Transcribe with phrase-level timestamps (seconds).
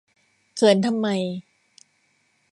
[0.55, 1.07] เขินทำไม